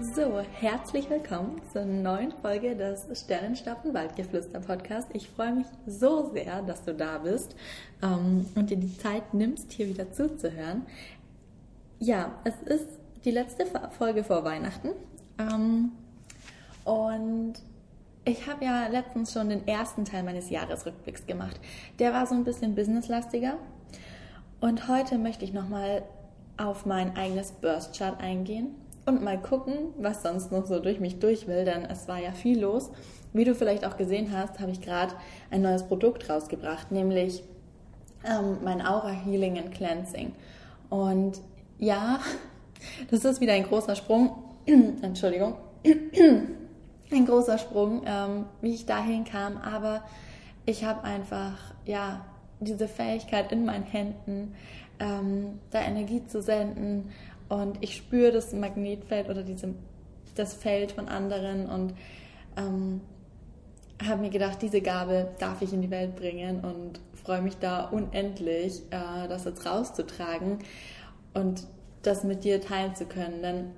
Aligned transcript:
So, 0.00 0.38
herzlich 0.52 1.10
willkommen 1.10 1.60
zur 1.72 1.84
neuen 1.84 2.30
Folge 2.30 2.76
des 2.76 3.08
Sternenstab 3.20 3.84
und 3.84 3.94
Waldgeflüster 3.94 4.60
Podcast. 4.60 5.08
Ich 5.12 5.28
freue 5.28 5.52
mich 5.52 5.66
so 5.88 6.30
sehr, 6.32 6.62
dass 6.62 6.84
du 6.84 6.94
da 6.94 7.18
bist 7.18 7.56
ähm, 8.00 8.46
und 8.54 8.70
dir 8.70 8.76
die 8.76 8.96
Zeit 8.96 9.34
nimmst, 9.34 9.72
hier 9.72 9.88
wieder 9.88 10.12
zuzuhören. 10.12 10.86
Ja, 11.98 12.30
es 12.44 12.54
ist 12.62 12.86
die 13.24 13.32
letzte 13.32 13.66
Folge 13.90 14.22
vor 14.22 14.44
Weihnachten 14.44 14.90
ähm, 15.36 15.90
und 16.84 17.54
ich 18.24 18.48
habe 18.48 18.64
ja 18.64 18.86
letztens 18.86 19.32
schon 19.32 19.48
den 19.48 19.66
ersten 19.66 20.04
Teil 20.04 20.22
meines 20.22 20.48
Jahresrückblicks 20.48 21.26
gemacht. 21.26 21.58
Der 21.98 22.12
war 22.12 22.24
so 22.24 22.36
ein 22.36 22.44
bisschen 22.44 22.76
businesslastiger 22.76 23.58
und 24.60 24.86
heute 24.86 25.18
möchte 25.18 25.44
ich 25.44 25.52
nochmal 25.52 26.04
auf 26.56 26.86
mein 26.86 27.16
eigenes 27.16 27.50
Burst 27.50 27.98
Chart 27.98 28.20
eingehen 28.20 28.76
und 29.08 29.24
mal 29.24 29.40
gucken, 29.40 29.94
was 29.98 30.22
sonst 30.22 30.52
noch 30.52 30.66
so 30.66 30.78
durch 30.78 31.00
mich 31.00 31.18
durch 31.18 31.48
will, 31.48 31.64
denn 31.64 31.84
es 31.86 32.06
war 32.08 32.18
ja 32.18 32.32
viel 32.32 32.60
los. 32.60 32.90
Wie 33.32 33.44
du 33.44 33.54
vielleicht 33.54 33.84
auch 33.84 33.96
gesehen 33.96 34.36
hast, 34.36 34.60
habe 34.60 34.70
ich 34.70 34.80
gerade 34.80 35.14
ein 35.50 35.62
neues 35.62 35.82
Produkt 35.82 36.28
rausgebracht, 36.28 36.92
nämlich 36.92 37.42
ähm, 38.24 38.58
mein 38.62 38.84
Aura 38.84 39.10
Healing 39.10 39.58
and 39.58 39.72
Cleansing. 39.72 40.32
Und 40.90 41.40
ja, 41.78 42.20
das 43.10 43.24
ist 43.24 43.40
wieder 43.40 43.54
ein 43.54 43.64
großer 43.64 43.96
Sprung. 43.96 44.44
Entschuldigung. 44.66 45.54
ein 47.10 47.26
großer 47.26 47.58
Sprung, 47.58 48.02
ähm, 48.04 48.44
wie 48.60 48.74
ich 48.74 48.86
dahin 48.86 49.24
kam, 49.24 49.56
aber 49.56 50.02
ich 50.66 50.84
habe 50.84 51.04
einfach, 51.04 51.56
ja, 51.86 52.26
diese 52.60 52.88
Fähigkeit 52.88 53.52
in 53.52 53.64
meinen 53.64 53.84
Händen, 53.84 54.54
ähm, 54.98 55.60
da 55.70 55.80
Energie 55.80 56.26
zu 56.26 56.42
senden 56.42 57.10
und 57.48 57.78
ich 57.80 57.96
spüre 57.96 58.32
das 58.32 58.52
Magnetfeld 58.52 59.28
oder 59.28 59.42
diese, 59.42 59.74
das 60.34 60.54
Feld 60.54 60.92
von 60.92 61.08
anderen 61.08 61.68
und 61.68 61.94
ähm, 62.56 63.00
habe 64.06 64.22
mir 64.22 64.30
gedacht, 64.30 64.62
diese 64.62 64.80
Gabe 64.80 65.30
darf 65.38 65.62
ich 65.62 65.72
in 65.72 65.82
die 65.82 65.90
Welt 65.90 66.16
bringen 66.16 66.60
und 66.60 67.00
freue 67.14 67.42
mich 67.42 67.56
da 67.58 67.86
unendlich, 67.86 68.82
äh, 68.90 69.28
das 69.28 69.44
jetzt 69.44 69.66
rauszutragen 69.66 70.58
und 71.34 71.64
das 72.02 72.24
mit 72.24 72.44
dir 72.44 72.60
teilen 72.60 72.94
zu 72.94 73.06
können. 73.06 73.42
Denn 73.42 73.70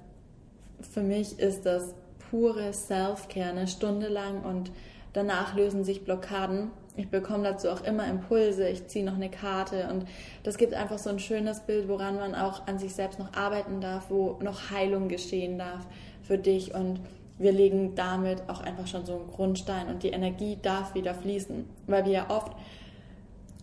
für 0.80 1.02
mich 1.02 1.38
ist 1.38 1.64
das 1.64 1.94
pure 2.30 2.72
Self-Care 2.72 3.50
eine 3.50 3.66
Stunde 3.66 4.08
lang 4.08 4.44
und 4.44 4.70
danach 5.12 5.54
lösen 5.56 5.84
sich 5.84 6.04
Blockaden 6.04 6.70
ich 7.00 7.08
bekomme 7.08 7.44
dazu 7.44 7.70
auch 7.70 7.82
immer 7.82 8.06
Impulse, 8.06 8.68
ich 8.68 8.86
ziehe 8.86 9.04
noch 9.04 9.14
eine 9.14 9.30
Karte 9.30 9.88
und 9.90 10.04
das 10.42 10.58
gibt 10.58 10.74
einfach 10.74 10.98
so 10.98 11.10
ein 11.10 11.18
schönes 11.18 11.60
Bild, 11.60 11.88
woran 11.88 12.16
man 12.16 12.34
auch 12.34 12.66
an 12.66 12.78
sich 12.78 12.94
selbst 12.94 13.18
noch 13.18 13.32
arbeiten 13.32 13.80
darf, 13.80 14.10
wo 14.10 14.38
noch 14.42 14.70
Heilung 14.70 15.08
geschehen 15.08 15.58
darf 15.58 15.86
für 16.22 16.38
dich 16.38 16.74
und 16.74 17.00
wir 17.38 17.52
legen 17.52 17.94
damit 17.94 18.42
auch 18.48 18.60
einfach 18.60 18.86
schon 18.86 19.06
so 19.06 19.16
einen 19.16 19.28
Grundstein 19.28 19.88
und 19.88 20.02
die 20.02 20.10
Energie 20.10 20.58
darf 20.60 20.94
wieder 20.94 21.14
fließen, 21.14 21.64
weil 21.86 22.04
wir 22.04 22.12
ja 22.12 22.26
oft 22.28 22.52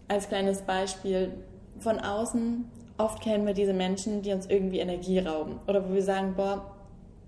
als 0.07 0.27
kleines 0.27 0.63
Beispiel 0.63 1.31
von 1.77 1.99
außen 1.99 2.65
oft 2.97 3.21
kennen 3.21 3.45
wir 3.45 3.53
diese 3.53 3.73
Menschen, 3.73 4.21
die 4.21 4.33
uns 4.33 4.47
irgendwie 4.47 4.79
Energie 4.79 5.19
rauben 5.19 5.59
oder 5.67 5.87
wo 5.87 5.93
wir 5.93 6.03
sagen, 6.03 6.33
boah, 6.35 6.73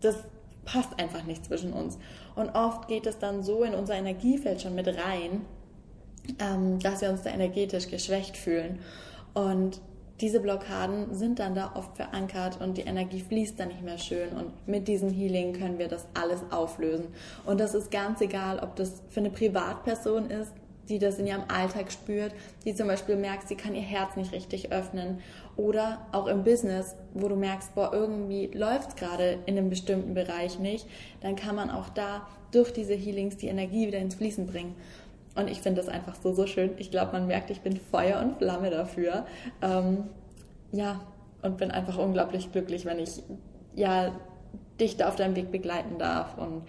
das 0.02 0.18
passt 0.66 1.00
einfach 1.00 1.24
nicht 1.24 1.46
zwischen 1.46 1.74
uns. 1.74 1.98
Und 2.36 2.50
oft 2.56 2.88
geht 2.88 3.06
es 3.06 3.20
dann 3.20 3.44
so 3.44 3.64
in 3.64 3.74
unser 3.74 3.96
Energiefeld 3.96 4.62
schon 4.62 4.76
mit 4.76 4.88
rein, 4.88 5.46
ähm, 6.40 6.80
dass 6.80 7.02
wir 7.02 7.10
uns 7.10 7.24
da 7.24 7.30
energetisch 7.30 7.88
geschwächt 7.90 8.38
fühlen. 8.38 8.80
Und 9.34 9.82
diese 10.22 10.42
Blockaden 10.42 11.16
sind 11.16 11.40
dann 11.40 11.56
da 11.56 11.72
oft 11.76 11.96
verankert 11.96 12.60
und 12.60 12.78
die 12.78 12.82
Energie 12.82 13.22
fließt 13.22 13.60
dann 13.60 13.70
nicht 13.70 13.84
mehr 13.84 13.98
schön. 13.98 14.30
Und 14.34 14.68
mit 14.68 14.88
diesem 14.88 15.10
Healing 15.10 15.54
können 15.54 15.80
wir 15.80 15.88
das 15.88 16.08
alles 16.14 16.42
auflösen. 16.52 17.08
Und 17.46 17.60
das 17.60 17.74
ist 17.74 17.90
ganz 17.90 18.20
egal, 18.20 18.60
ob 18.60 18.76
das 18.76 19.02
für 19.10 19.22
eine 19.22 19.30
Privatperson 19.30 20.30
ist, 20.30 20.52
die 20.90 21.00
das 21.00 21.20
in 21.20 21.28
ihrem 21.28 21.44
Alltag 21.48 21.92
spürt, 21.92 22.34
die 22.66 22.74
zum 22.74 22.88
Beispiel 22.88 23.16
merkt, 23.16 23.48
sie 23.48 23.56
kann 23.56 23.76
ihr 23.76 23.82
Herz 23.82 24.16
nicht 24.16 24.34
richtig 24.34 24.72
öffnen. 24.72 25.20
Oder 25.56 26.06
auch 26.12 26.28
im 26.28 26.44
Business, 26.44 26.96
wo 27.14 27.28
du 27.28 27.36
merkst, 27.36 27.76
boah, 27.76 27.94
irgendwie 27.94 28.48
läuft 28.48 28.90
es 28.90 28.96
gerade 28.96 29.38
in 29.46 29.58
einem 29.58 29.70
bestimmten 29.70 30.16
Bereich 30.16 30.60
nicht, 30.60 30.88
dann 31.22 31.36
kann 31.36 31.56
man 31.56 31.70
auch 31.70 31.90
da 31.90 32.28
durch 32.52 32.74
diese 32.74 32.94
Healings 32.94 33.38
die 33.38 33.48
Energie 33.48 33.88
wieder 33.88 34.00
ins 34.00 34.16
Fließen 34.16 34.48
bringen. 34.48 34.76
Und 35.40 35.50
ich 35.50 35.62
finde 35.62 35.82
das 35.82 35.90
einfach 35.90 36.16
so, 36.16 36.34
so 36.34 36.46
schön. 36.46 36.72
Ich 36.78 36.92
glaube, 36.92 37.14
man 37.14 37.28
merkt, 37.28 37.50
ich 37.50 37.62
bin 37.62 37.78
Feuer 37.78 38.22
und 38.22 38.36
Flamme 38.36 38.70
dafür. 38.70 39.26
Ähm, 39.62 40.06
ja, 40.72 41.02
und 41.42 41.58
bin 41.58 41.72
einfach 41.72 41.98
unglaublich 41.98 42.52
glücklich, 42.52 42.86
wenn 42.86 43.00
ich 43.00 43.24
ja 43.74 44.12
dich 44.80 44.98
da 44.98 45.08
auf 45.08 45.16
deinem 45.16 45.36
Weg 45.36 45.52
begleiten 45.52 45.98
darf 45.98 46.38
und 46.38 46.64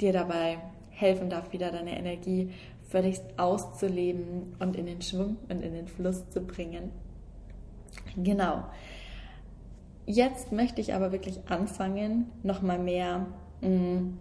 dir 0.00 0.12
dabei 0.12 0.58
helfen 0.90 1.28
darf, 1.28 1.52
wieder 1.52 1.70
deine 1.70 1.98
Energie 1.98 2.50
völlig 2.88 3.20
auszuleben 3.36 4.54
und 4.58 4.76
in 4.76 4.86
den 4.86 5.02
Schwung 5.02 5.36
und 5.48 5.62
in 5.62 5.74
den 5.74 5.88
Fluss 5.88 6.28
zu 6.30 6.40
bringen. 6.40 6.90
Genau. 8.16 8.64
Jetzt 10.06 10.52
möchte 10.52 10.80
ich 10.80 10.94
aber 10.94 11.12
wirklich 11.12 11.40
anfangen, 11.48 12.30
nochmal 12.42 12.78
mehr 12.78 13.26
mh, 13.62 13.68
mm, 13.68 14.18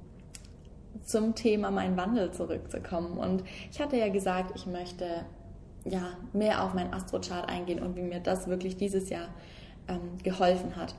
zum 1.06 1.36
Thema 1.36 1.72
mein 1.72 1.98
Wandel 1.98 2.32
zurückzukommen. 2.32 3.18
Und 3.18 3.44
ich 3.72 3.82
hatte 3.82 3.98
ja 3.98 4.10
gesagt, 4.10 4.52
ich 4.56 4.66
möchte 4.66 5.26
ja 5.86 6.18
mehr 6.32 6.64
auf 6.64 6.74
mein 6.74 6.94
Astrochart 6.94 7.50
eingehen 7.50 7.82
und 7.82 7.96
wie 7.96 8.02
mir 8.02 8.20
das 8.20 8.48
wirklich 8.48 8.78
dieses 8.78 9.10
Jahr 9.10 9.28
ähm, 9.88 10.18
geholfen 10.24 10.76
hat. 10.76 10.96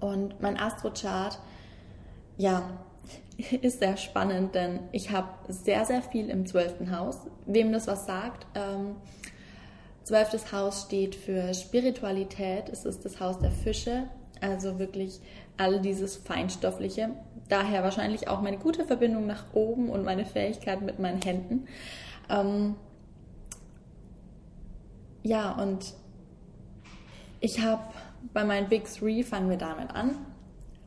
Und 0.00 0.40
mein 0.40 0.58
Astrochart, 0.58 1.38
ja, 2.36 2.70
ist 3.62 3.80
sehr 3.80 3.96
spannend, 3.96 4.54
denn 4.54 4.80
ich 4.92 5.10
habe 5.10 5.28
sehr, 5.48 5.84
sehr 5.84 6.02
viel 6.02 6.28
im 6.28 6.46
zwölften 6.46 6.96
Haus. 6.96 7.18
Wem 7.46 7.72
das 7.72 7.86
was 7.86 8.06
sagt, 8.06 8.46
ähm, 8.54 8.96
zwölftes 10.04 10.52
Haus 10.52 10.82
steht 10.86 11.14
für 11.14 11.52
Spiritualität. 11.54 12.68
Es 12.68 12.84
ist 12.84 13.04
das 13.04 13.20
Haus 13.20 13.38
der 13.38 13.50
Fische, 13.50 14.04
also 14.40 14.78
wirklich 14.78 15.20
all 15.56 15.80
dieses 15.80 16.16
Feinstoffliche. 16.16 17.10
Daher 17.48 17.82
wahrscheinlich 17.82 18.28
auch 18.28 18.40
meine 18.40 18.58
gute 18.58 18.84
Verbindung 18.84 19.26
nach 19.26 19.54
oben 19.54 19.88
und 19.90 20.04
meine 20.04 20.26
Fähigkeit 20.26 20.82
mit 20.82 20.98
meinen 20.98 21.22
Händen. 21.22 21.66
Ähm, 22.28 22.76
ja, 25.22 25.52
und 25.52 25.94
ich 27.40 27.60
habe 27.60 27.82
bei 28.32 28.44
meinen 28.44 28.68
Big 28.68 28.84
Three, 28.92 29.22
fangen 29.22 29.50
wir 29.50 29.56
damit 29.56 29.90
an. 29.90 30.18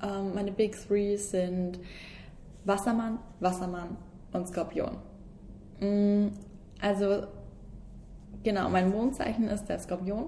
Ähm, 0.03 0.33
meine 0.35 0.51
Big 0.51 0.75
Three 0.87 1.15
sind 1.15 1.79
Wassermann, 2.65 3.19
Wassermann 3.39 3.97
und 4.33 4.47
Skorpion. 4.47 4.97
Mm, 5.79 6.27
also, 6.81 7.27
genau, 8.43 8.69
mein 8.69 8.89
Mondzeichen 8.91 9.47
ist 9.47 9.65
der 9.65 9.79
Skorpion. 9.79 10.25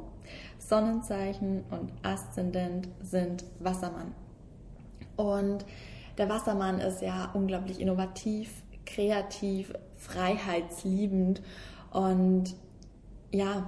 Sonnenzeichen 0.57 1.63
und 1.71 1.91
Aszendent 2.03 2.87
sind 3.01 3.43
Wassermann. 3.59 4.13
Und 5.15 5.65
der 6.17 6.29
Wassermann 6.29 6.79
ist 6.79 7.01
ja 7.01 7.31
unglaublich 7.33 7.79
innovativ, 7.79 8.63
kreativ, 8.85 9.73
freiheitsliebend 9.97 11.41
und 11.91 12.55
ja, 13.31 13.67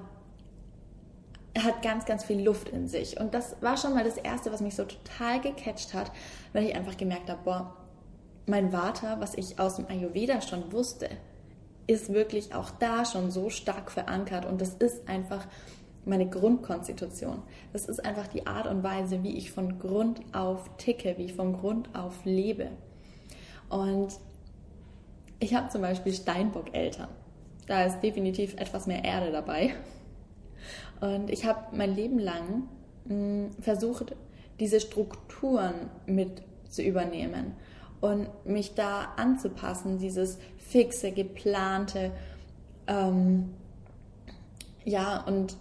hat 1.58 1.82
ganz, 1.82 2.06
ganz 2.06 2.24
viel 2.24 2.44
Luft 2.44 2.70
in 2.70 2.88
sich. 2.88 3.20
Und 3.20 3.34
das 3.34 3.56
war 3.62 3.78
schon 3.78 3.94
mal 3.94 4.04
das 4.04 4.18
Erste, 4.18 4.52
was 4.52 4.62
mich 4.62 4.76
so 4.76 4.84
total 4.84 5.40
gecatcht 5.42 5.94
hat, 5.94 6.12
weil 6.54 6.66
ich 6.66 6.76
einfach 6.76 6.98
gemerkt 6.98 7.30
habe, 7.30 7.40
boah, 7.44 7.74
mein 8.46 8.72
Vater, 8.72 9.20
was 9.20 9.36
ich 9.36 9.60
aus 9.60 9.78
dem 9.78 9.88
Ayurveda 9.88 10.42
schon 10.42 10.72
wusste, 10.72 11.10
ist 11.88 12.14
wirklich 12.14 12.54
auch 12.56 12.72
da 12.72 13.06
schon 13.06 13.32
so 13.32 13.50
stark 13.50 13.92
verankert 13.92 14.46
und 14.46 14.62
das 14.62 14.74
ist 14.74 15.08
einfach 15.08 15.46
meine 16.06 16.30
Grundkonstitution. 16.30 17.42
Das 17.74 17.86
ist 17.86 18.04
einfach 18.04 18.28
die 18.28 18.46
Art 18.48 18.68
und 18.68 18.84
Weise, 18.84 19.24
wie 19.24 19.38
ich 19.38 19.52
von 19.52 19.80
Grund 19.80 20.22
auf 20.34 20.70
ticke, 20.78 21.16
wie 21.18 21.26
ich 21.26 21.34
von 21.34 21.54
Grund 21.54 21.90
auf 21.96 22.26
lebe. 22.26 22.70
Und 23.70 24.10
ich 25.40 25.56
habe 25.56 25.70
zum 25.70 25.82
Beispiel 25.82 26.14
Steinbock-Eltern. 26.14 27.10
Da 27.68 27.84
ist 27.84 28.02
definitiv 28.02 28.56
etwas 28.56 28.86
mehr 28.86 29.04
Erde 29.04 29.32
dabei. 29.32 29.74
Und 31.02 31.30
ich 31.30 31.46
habe 31.46 31.76
mein 31.76 31.96
Leben 31.96 32.20
lang 32.20 32.70
mh, 33.06 33.10
hm, 33.10 33.52
versucht, 33.60 34.16
diese 34.60 34.80
Strukturen 34.80 35.90
mit 36.06 36.44
zu 36.70 36.82
übernehmen 36.82 37.54
und 38.02 38.28
mich 38.46 38.76
da 38.76 39.14
anzupassen, 39.18 39.98
dieses 39.98 40.38
fixe, 40.58 41.12
geplante, 41.12 42.12
ähm, 42.88 43.54
ja, 44.84 45.24
und 45.26 45.58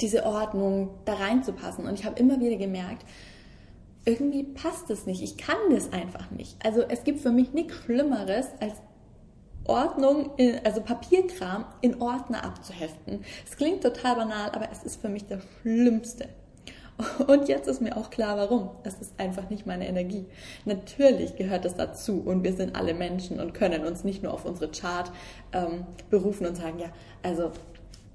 diese 0.00 0.26
Ordnung 0.26 0.90
da 1.04 1.14
reinzupassen. 1.14 1.86
Und 1.86 1.94
ich 1.94 2.04
habe 2.04 2.18
immer 2.18 2.40
wieder 2.40 2.56
gemerkt, 2.56 3.06
irgendwie 4.04 4.42
passt 4.42 4.90
es 4.90 5.06
nicht. 5.06 5.22
Ich 5.22 5.36
kann 5.36 5.56
das 5.70 5.92
einfach 5.92 6.30
nicht. 6.30 6.56
Also 6.64 6.82
es 6.82 7.04
gibt 7.04 7.20
für 7.20 7.30
mich 7.30 7.52
nichts 7.52 7.74
Schlimmeres, 7.74 8.46
als 8.60 8.74
Ordnung, 9.64 10.32
in, 10.36 10.58
also 10.64 10.80
Papierkram 10.80 11.64
in 11.82 12.02
Ordner 12.02 12.44
abzuheften. 12.44 13.24
Es 13.48 13.56
klingt 13.56 13.82
total 13.82 14.16
banal, 14.16 14.50
aber 14.50 14.68
es 14.72 14.82
ist 14.82 15.00
für 15.00 15.08
mich 15.08 15.26
das 15.26 15.40
Schlimmste. 15.60 16.28
Und 17.26 17.48
jetzt 17.48 17.68
ist 17.68 17.80
mir 17.80 17.96
auch 17.96 18.10
klar, 18.10 18.36
warum. 18.36 18.70
Es 18.84 19.00
ist 19.00 19.18
einfach 19.18 19.50
nicht 19.50 19.66
meine 19.66 19.88
Energie. 19.88 20.26
Natürlich 20.64 21.36
gehört 21.36 21.64
es 21.64 21.74
dazu 21.74 22.22
und 22.24 22.44
wir 22.44 22.52
sind 22.52 22.76
alle 22.76 22.94
Menschen 22.94 23.40
und 23.40 23.54
können 23.54 23.84
uns 23.84 24.04
nicht 24.04 24.22
nur 24.22 24.32
auf 24.32 24.44
unsere 24.44 24.70
Chart 24.70 25.10
ähm, 25.52 25.86
berufen 26.10 26.46
und 26.46 26.56
sagen, 26.56 26.78
ja, 26.78 26.88
also 27.22 27.50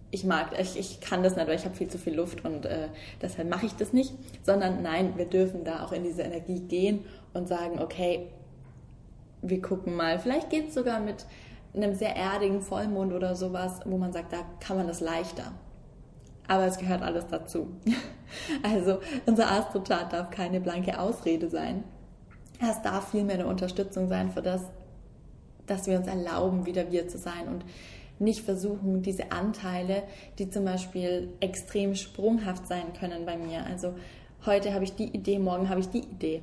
ich 0.10 0.24
mag, 0.24 0.58
ich, 0.60 0.78
ich 0.80 1.02
kann 1.02 1.22
das 1.22 1.36
nicht, 1.36 1.48
weil 1.48 1.56
ich 1.56 1.66
habe 1.66 1.76
viel 1.76 1.90
zu 1.90 1.98
viel 1.98 2.16
Luft 2.16 2.46
und 2.46 2.66
äh, 2.66 2.88
deshalb 3.22 3.50
mache 3.50 3.66
ich 3.66 3.76
das 3.76 3.92
nicht, 3.92 4.14
sondern 4.44 4.82
nein, 4.82 5.14
wir 5.18 5.26
dürfen 5.26 5.64
da 5.64 5.84
auch 5.84 5.92
in 5.92 6.04
diese 6.04 6.22
Energie 6.22 6.62
gehen 6.62 7.04
und 7.34 7.48
sagen, 7.48 7.80
okay, 7.80 8.28
wir 9.42 9.62
gucken 9.62 9.96
mal, 9.96 10.20
vielleicht 10.20 10.50
geht 10.50 10.70
es 10.70 10.76
sogar 10.76 11.00
mit 11.00 11.26
einem 11.74 11.94
sehr 11.94 12.16
erdigen 12.16 12.62
Vollmond 12.62 13.14
oder 13.14 13.36
sowas, 13.36 13.82
wo 13.86 13.98
man 13.98 14.14
sagt, 14.14 14.32
da 14.34 14.40
kann 14.60 14.78
man 14.78 14.88
das 14.88 15.02
leichter. 15.02 15.52
Aber 16.48 16.66
es 16.66 16.78
gehört 16.78 17.02
alles 17.02 17.28
dazu. 17.28 17.68
Also 18.62 19.00
unser 19.26 19.50
Astrochart 19.50 20.12
darf 20.12 20.32
keine 20.32 20.60
blanke 20.60 21.00
Ausrede 21.00 21.50
sein. 21.50 21.86
Es 22.60 22.82
darf 22.82 23.12
vielmehr 23.12 23.36
eine 23.36 23.48
Unterstützung 23.48 24.10
sein 24.10 24.32
für 24.32 24.42
das, 24.42 24.64
dass 25.66 25.88
wir 25.88 25.98
uns 25.98 26.08
erlauben, 26.08 26.66
wieder 26.66 26.92
wir 26.92 27.08
zu 27.08 27.18
sein 27.18 27.48
und 27.48 27.64
nicht 28.20 28.42
versuchen, 28.42 29.02
diese 29.02 29.32
Anteile, 29.32 30.04
die 30.40 30.50
zum 30.50 30.66
Beispiel 30.66 31.30
extrem 31.40 31.96
sprunghaft 31.96 32.68
sein 32.68 32.94
können 33.00 33.26
bei 33.26 33.38
mir. 33.38 33.66
Also 33.66 33.94
heute 34.46 34.74
habe 34.74 34.84
ich 34.84 34.96
die 34.96 35.16
Idee, 35.16 35.40
morgen 35.40 35.70
habe 35.70 35.80
ich 35.80 35.90
die 35.90 36.00
Idee. 36.00 36.42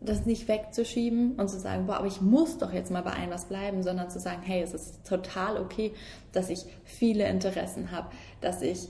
Das 0.00 0.24
nicht 0.24 0.48
wegzuschieben 0.48 1.32
und 1.32 1.48
zu 1.48 1.58
sagen, 1.58 1.86
boah, 1.86 1.96
aber 1.96 2.06
ich 2.06 2.20
muss 2.20 2.56
doch 2.58 2.72
jetzt 2.72 2.90
mal 2.90 3.02
bei 3.02 3.12
einem 3.12 3.32
was 3.32 3.46
bleiben, 3.46 3.82
sondern 3.82 4.10
zu 4.10 4.18
sagen, 4.18 4.42
hey, 4.42 4.62
es 4.62 4.72
ist 4.72 5.06
total 5.06 5.58
okay, 5.58 5.92
dass 6.32 6.48
ich 6.48 6.64
viele 6.84 7.28
Interessen 7.28 7.90
habe, 7.90 8.08
dass 8.40 8.62
ich 8.62 8.88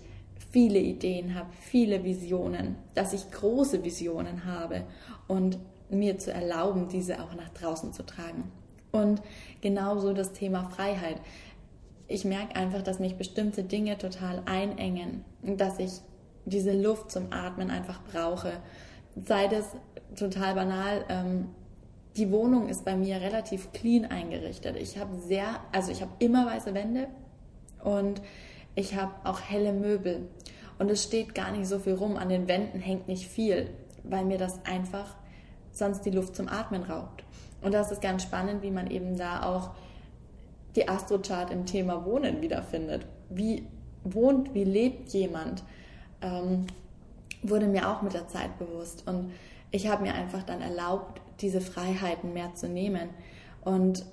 viele 0.50 0.78
Ideen 0.78 1.34
habe, 1.34 1.48
viele 1.60 2.04
Visionen, 2.04 2.76
dass 2.94 3.12
ich 3.12 3.30
große 3.30 3.84
Visionen 3.84 4.44
habe 4.44 4.84
und 5.28 5.58
mir 5.88 6.18
zu 6.18 6.32
erlauben, 6.32 6.88
diese 6.88 7.20
auch 7.20 7.34
nach 7.34 7.48
draußen 7.50 7.92
zu 7.92 8.04
tragen. 8.04 8.50
Und 8.92 9.22
genauso 9.60 10.12
das 10.12 10.32
Thema 10.32 10.64
Freiheit. 10.64 11.20
Ich 12.08 12.24
merke 12.24 12.56
einfach, 12.56 12.82
dass 12.82 12.98
mich 12.98 13.16
bestimmte 13.16 13.62
Dinge 13.62 13.96
total 13.98 14.42
einengen, 14.46 15.24
dass 15.42 15.78
ich 15.78 15.92
diese 16.44 16.72
Luft 16.72 17.12
zum 17.12 17.32
Atmen 17.32 17.70
einfach 17.70 18.00
brauche. 18.10 18.52
Sei 19.16 19.48
das 19.48 19.76
total 20.16 20.54
banal, 20.54 21.04
ähm, 21.08 21.48
die 22.16 22.30
Wohnung 22.30 22.68
ist 22.68 22.84
bei 22.84 22.96
mir 22.96 23.20
relativ 23.20 23.72
clean 23.72 24.04
eingerichtet. 24.04 24.76
Ich 24.76 24.98
habe 24.98 25.16
sehr, 25.18 25.60
also 25.72 25.92
ich 25.92 26.02
habe 26.02 26.12
immer 26.18 26.46
weiße 26.46 26.74
Wände 26.74 27.08
und 27.82 28.20
ich 28.74 28.94
habe 28.94 29.12
auch 29.24 29.40
helle 29.40 29.72
Möbel. 29.72 30.28
Und 30.78 30.90
es 30.90 31.04
steht 31.04 31.34
gar 31.34 31.52
nicht 31.52 31.68
so 31.68 31.78
viel 31.78 31.94
rum, 31.94 32.16
an 32.16 32.28
den 32.28 32.48
Wänden 32.48 32.80
hängt 32.80 33.06
nicht 33.06 33.28
viel, 33.28 33.70
weil 34.02 34.24
mir 34.24 34.38
das 34.38 34.64
einfach 34.64 35.14
sonst 35.72 36.02
die 36.02 36.10
Luft 36.10 36.34
zum 36.34 36.48
Atmen 36.48 36.82
raubt. 36.82 37.22
Und 37.62 37.74
das 37.74 37.92
ist 37.92 38.00
ganz 38.00 38.22
spannend, 38.22 38.62
wie 38.62 38.70
man 38.70 38.90
eben 38.90 39.16
da 39.16 39.42
auch 39.42 39.70
die 40.74 40.88
Astrochart 40.88 41.50
im 41.50 41.66
Thema 41.66 42.04
Wohnen 42.06 42.40
wiederfindet. 42.40 43.06
Wie 43.28 43.66
wohnt, 44.04 44.54
wie 44.54 44.64
lebt 44.64 45.10
jemand, 45.10 45.62
ähm, 46.22 46.66
wurde 47.42 47.66
mir 47.66 47.88
auch 47.88 48.02
mit 48.02 48.14
der 48.14 48.28
Zeit 48.28 48.58
bewusst. 48.58 49.06
Und 49.06 49.32
ich 49.70 49.88
habe 49.88 50.02
mir 50.02 50.14
einfach 50.14 50.42
dann 50.42 50.60
erlaubt, 50.60 51.20
diese 51.40 51.60
Freiheiten 51.60 52.32
mehr 52.32 52.54
zu 52.54 52.68
nehmen. 52.68 53.08
Und 53.62 54.04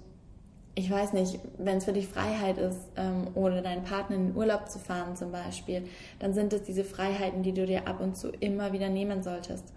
ich 0.75 0.91
weiß 0.91 1.13
nicht, 1.13 1.39
wenn 1.57 1.77
es 1.77 1.85
für 1.85 1.93
dich 1.93 2.07
Freiheit 2.07 2.57
ist, 2.57 2.79
ähm, 2.95 3.27
ohne 3.33 3.61
deinen 3.61 3.83
Partner 3.83 4.15
in 4.15 4.27
den 4.27 4.35
Urlaub 4.35 4.69
zu 4.69 4.77
fahren 4.77 5.15
zum 5.15 5.31
Beispiel, 5.31 5.87
dann 6.19 6.33
sind 6.33 6.53
es 6.53 6.63
diese 6.63 6.83
Freiheiten, 6.83 7.41
die 7.41 7.53
du 7.53 7.65
dir 7.65 7.87
ab 7.87 7.99
und 7.99 8.15
zu 8.15 8.29
immer 8.29 8.73
wieder 8.73 8.89
nehmen 8.89 9.23
solltest 9.23 9.73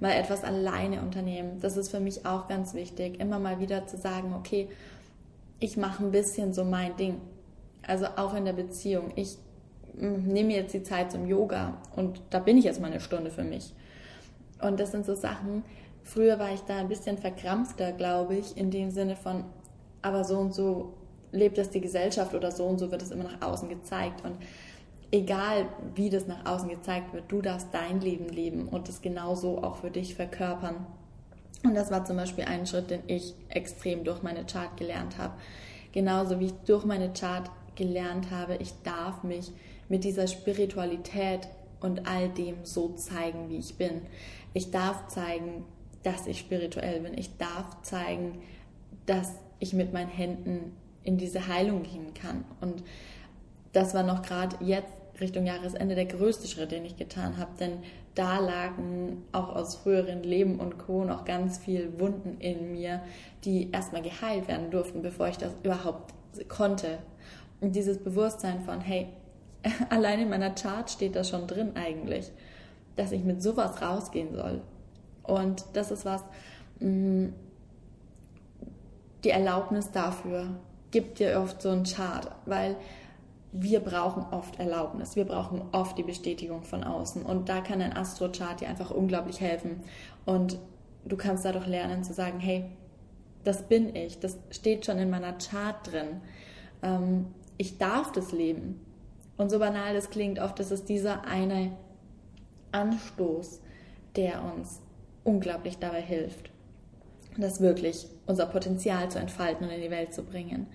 mal 0.00 0.12
etwas 0.12 0.44
alleine 0.44 1.00
unternehmen. 1.00 1.60
Das 1.60 1.76
ist 1.76 1.90
für 1.90 2.00
mich 2.00 2.26
auch 2.26 2.48
ganz 2.48 2.74
wichtig, 2.74 3.20
immer 3.20 3.38
mal 3.38 3.60
wieder 3.60 3.86
zu 3.86 3.96
sagen, 3.96 4.34
okay, 4.34 4.68
ich 5.60 5.76
mache 5.76 6.04
ein 6.04 6.10
bisschen 6.10 6.52
so 6.52 6.64
mein 6.64 6.96
Ding. 6.96 7.20
Also 7.86 8.06
auch 8.16 8.34
in 8.34 8.44
der 8.44 8.54
Beziehung. 8.54 9.12
Ich 9.14 9.38
hm, 9.98 10.24
nehme 10.24 10.54
jetzt 10.54 10.74
die 10.74 10.82
Zeit 10.82 11.12
zum 11.12 11.26
Yoga 11.26 11.78
und 11.96 12.20
da 12.30 12.38
bin 12.38 12.58
ich 12.58 12.64
jetzt 12.64 12.80
mal 12.80 12.90
eine 12.90 13.00
Stunde 13.00 13.30
für 13.30 13.44
mich. 13.44 13.74
Und 14.60 14.80
das 14.80 14.92
sind 14.92 15.04
so 15.04 15.14
Sachen, 15.14 15.64
früher 16.02 16.38
war 16.38 16.52
ich 16.52 16.60
da 16.60 16.76
ein 16.76 16.88
bisschen 16.88 17.18
verkrampfter, 17.18 17.92
glaube 17.92 18.36
ich, 18.36 18.56
in 18.56 18.70
dem 18.70 18.90
Sinne 18.90 19.16
von, 19.16 19.44
aber 20.02 20.24
so 20.24 20.38
und 20.38 20.54
so 20.54 20.94
lebt 21.32 21.58
das 21.58 21.70
die 21.70 21.80
Gesellschaft 21.80 22.34
oder 22.34 22.50
so 22.50 22.64
und 22.64 22.78
so 22.78 22.90
wird 22.90 23.02
es 23.02 23.10
immer 23.10 23.24
nach 23.24 23.42
außen 23.42 23.68
gezeigt. 23.68 24.24
Und 24.24 24.36
egal 25.10 25.66
wie 25.94 26.10
das 26.10 26.26
nach 26.26 26.46
außen 26.46 26.68
gezeigt 26.68 27.12
wird, 27.12 27.24
du 27.28 27.42
darfst 27.42 27.68
dein 27.72 28.00
Leben 28.00 28.28
leben 28.28 28.68
und 28.68 28.88
das 28.88 29.02
genauso 29.02 29.62
auch 29.62 29.76
für 29.76 29.90
dich 29.90 30.14
verkörpern. 30.14 30.86
Und 31.64 31.74
das 31.74 31.90
war 31.90 32.04
zum 32.04 32.16
Beispiel 32.16 32.44
ein 32.44 32.66
Schritt, 32.66 32.90
den 32.90 33.02
ich 33.06 33.34
extrem 33.48 34.04
durch 34.04 34.22
meine 34.22 34.44
Chart 34.44 34.76
gelernt 34.76 35.18
habe. 35.18 35.34
Genauso 35.92 36.38
wie 36.40 36.46
ich 36.46 36.54
durch 36.66 36.84
meine 36.84 37.12
Chart 37.12 37.50
gelernt 37.74 38.30
habe, 38.30 38.56
ich 38.56 38.72
darf 38.82 39.22
mich 39.22 39.52
mit 39.94 40.02
dieser 40.02 40.26
Spiritualität 40.26 41.46
und 41.80 42.08
all 42.08 42.28
dem 42.28 42.64
so 42.64 42.94
zeigen, 42.94 43.48
wie 43.48 43.58
ich 43.58 43.76
bin. 43.76 44.02
Ich 44.52 44.72
darf 44.72 45.06
zeigen, 45.06 45.64
dass 46.02 46.26
ich 46.26 46.40
spirituell 46.40 46.98
bin. 46.98 47.16
Ich 47.16 47.36
darf 47.36 47.80
zeigen, 47.82 48.42
dass 49.06 49.34
ich 49.60 49.72
mit 49.72 49.92
meinen 49.92 50.08
Händen 50.08 50.72
in 51.04 51.16
diese 51.16 51.46
Heilung 51.46 51.84
gehen 51.84 52.12
kann. 52.12 52.42
Und 52.60 52.82
das 53.72 53.94
war 53.94 54.02
noch 54.02 54.22
gerade 54.22 54.56
jetzt 54.64 54.90
Richtung 55.20 55.46
Jahresende 55.46 55.94
der 55.94 56.06
größte 56.06 56.48
Schritt, 56.48 56.72
den 56.72 56.84
ich 56.84 56.96
getan 56.96 57.38
habe, 57.38 57.52
denn 57.60 57.74
da 58.16 58.40
lagen 58.40 59.22
auch 59.30 59.54
aus 59.54 59.76
früheren 59.76 60.24
Leben 60.24 60.58
und 60.58 60.76
Co. 60.76 61.04
noch 61.04 61.24
ganz 61.24 61.58
viel 61.58 62.00
Wunden 62.00 62.40
in 62.40 62.72
mir, 62.72 63.00
die 63.44 63.70
erstmal 63.70 64.02
geheilt 64.02 64.48
werden 64.48 64.72
durften, 64.72 65.02
bevor 65.02 65.28
ich 65.28 65.36
das 65.36 65.52
überhaupt 65.62 66.12
konnte. 66.48 66.98
Und 67.60 67.76
dieses 67.76 67.98
Bewusstsein 67.98 68.60
von, 68.64 68.80
hey, 68.80 69.06
allein 69.90 70.20
in 70.20 70.30
meiner 70.30 70.50
Chart 70.50 70.90
steht 70.90 71.16
das 71.16 71.28
schon 71.28 71.46
drin 71.46 71.72
eigentlich, 71.74 72.30
dass 72.96 73.12
ich 73.12 73.24
mit 73.24 73.42
sowas 73.42 73.82
rausgehen 73.82 74.34
soll. 74.34 74.60
Und 75.22 75.64
das 75.72 75.90
ist 75.90 76.04
was, 76.04 76.22
mm, 76.80 77.28
die 79.24 79.30
Erlaubnis 79.30 79.90
dafür 79.90 80.48
gibt 80.90 81.18
dir 81.18 81.40
oft 81.40 81.60
so 81.60 81.70
ein 81.70 81.84
Chart, 81.84 82.30
weil 82.46 82.76
wir 83.50 83.80
brauchen 83.80 84.26
oft 84.32 84.58
Erlaubnis, 84.58 85.16
wir 85.16 85.24
brauchen 85.24 85.62
oft 85.72 85.96
die 85.96 86.02
Bestätigung 86.02 86.62
von 86.64 86.84
außen. 86.84 87.22
Und 87.22 87.48
da 87.48 87.60
kann 87.60 87.80
ein 87.80 87.96
Astrochart 87.96 88.60
dir 88.60 88.68
einfach 88.68 88.90
unglaublich 88.90 89.40
helfen. 89.40 89.82
Und 90.26 90.58
du 91.04 91.16
kannst 91.16 91.44
dadurch 91.44 91.66
lernen 91.66 92.04
zu 92.04 92.12
sagen, 92.12 92.40
hey, 92.40 92.64
das 93.44 93.62
bin 93.62 93.94
ich, 93.94 94.18
das 94.18 94.38
steht 94.50 94.86
schon 94.86 94.98
in 94.98 95.10
meiner 95.10 95.34
Chart 95.34 95.76
drin. 95.84 96.20
Ähm, 96.82 97.26
ich 97.56 97.78
darf 97.78 98.12
das 98.12 98.32
leben. 98.32 98.80
Und 99.36 99.50
so 99.50 99.58
banal 99.58 99.94
das 99.94 100.10
klingt, 100.10 100.38
oft 100.38 100.60
ist 100.60 100.70
es 100.70 100.84
dieser 100.84 101.24
eine 101.26 101.72
Anstoß, 102.72 103.60
der 104.16 104.42
uns 104.44 104.80
unglaublich 105.24 105.78
dabei 105.78 106.00
hilft, 106.00 106.50
das 107.36 107.60
wirklich 107.60 108.06
unser 108.26 108.46
Potenzial 108.46 109.10
zu 109.10 109.18
entfalten 109.18 109.66
und 109.66 109.72
in 109.72 109.82
die 109.82 109.90
Welt 109.90 110.14
zu 110.14 110.22
bringen. 110.22 110.66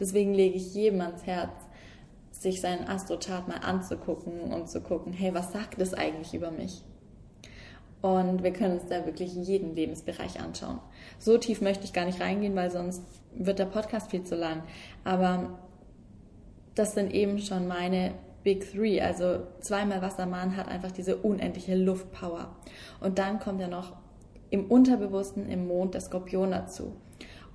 Deswegen 0.00 0.34
lege 0.34 0.56
ich 0.56 0.74
jedem 0.74 1.00
ans 1.00 1.26
Herz, 1.26 1.52
sich 2.30 2.60
seinen 2.60 2.86
Astrochart 2.86 3.48
mal 3.48 3.58
anzugucken 3.58 4.52
und 4.52 4.68
zu 4.68 4.80
gucken, 4.80 5.12
hey, 5.12 5.34
was 5.34 5.52
sagt 5.52 5.80
das 5.80 5.94
eigentlich 5.94 6.34
über 6.34 6.50
mich? 6.50 6.82
Und 8.00 8.44
wir 8.44 8.52
können 8.52 8.78
uns 8.78 8.88
da 8.88 9.06
wirklich 9.06 9.34
jeden 9.34 9.74
Lebensbereich 9.74 10.40
anschauen. 10.40 10.78
So 11.18 11.36
tief 11.36 11.60
möchte 11.60 11.84
ich 11.84 11.92
gar 11.92 12.04
nicht 12.04 12.20
reingehen, 12.20 12.54
weil 12.54 12.70
sonst 12.70 13.02
wird 13.34 13.58
der 13.58 13.64
Podcast 13.64 14.10
viel 14.10 14.22
zu 14.22 14.36
lang. 14.36 14.62
Aber 15.02 15.58
das 16.78 16.94
sind 16.94 17.12
eben 17.12 17.38
schon 17.38 17.66
meine 17.66 18.14
Big 18.44 18.70
Three. 18.70 19.00
Also 19.00 19.46
zweimal 19.60 20.00
Wassermann 20.02 20.56
hat 20.56 20.68
einfach 20.68 20.92
diese 20.92 21.16
unendliche 21.16 21.74
Luftpower. 21.74 22.56
Und 23.00 23.18
dann 23.18 23.38
kommt 23.38 23.60
ja 23.60 23.68
noch 23.68 23.96
im 24.50 24.66
Unterbewussten 24.66 25.48
im 25.48 25.66
Mond 25.66 25.94
der 25.94 26.00
Skorpion 26.00 26.52
dazu. 26.52 26.96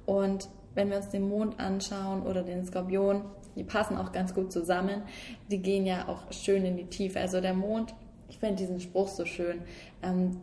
Und 0.06 0.50
wenn 0.76 0.90
wir 0.90 0.98
uns 0.98 1.10
den 1.10 1.28
Mond 1.28 1.60
anschauen 1.60 2.24
oder 2.24 2.44
den 2.44 2.66
Skorpion, 2.66 3.24
die 3.56 3.64
passen 3.64 3.98
auch 3.98 4.12
ganz 4.12 4.34
gut 4.34 4.52
zusammen. 4.52 5.04
Die 5.50 5.62
gehen 5.62 5.86
ja 5.86 6.08
auch 6.08 6.32
schön 6.32 6.66
in 6.66 6.76
die 6.76 6.88
Tiefe. 6.88 7.20
Also 7.20 7.40
der 7.40 7.54
Mond, 7.54 7.94
ich 8.30 8.40
finde 8.40 8.56
diesen 8.56 8.80
Spruch 8.80 9.08
so 9.08 9.26
schön. 9.26 9.62
Ähm, 10.02 10.42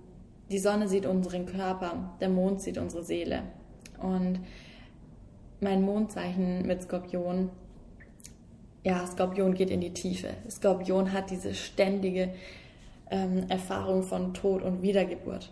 die 0.50 0.58
Sonne 0.58 0.88
sieht 0.88 1.06
unseren 1.06 1.46
Körper, 1.46 2.16
der 2.20 2.28
Mond 2.28 2.60
sieht 2.60 2.78
unsere 2.78 3.04
Seele. 3.04 3.42
Und 4.00 4.40
mein 5.60 5.82
Mondzeichen 5.82 6.66
mit 6.66 6.82
Skorpion, 6.82 7.50
ja, 8.82 9.06
Skorpion 9.06 9.54
geht 9.54 9.70
in 9.70 9.80
die 9.80 9.92
Tiefe. 9.92 10.28
Skorpion 10.48 11.12
hat 11.12 11.30
diese 11.30 11.54
ständige 11.54 12.30
ähm, 13.10 13.44
Erfahrung 13.48 14.02
von 14.02 14.32
Tod 14.34 14.62
und 14.62 14.82
Wiedergeburt. 14.82 15.50